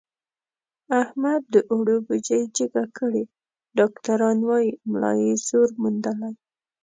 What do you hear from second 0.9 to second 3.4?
احمد د اوړو بوجۍ جګه کړې،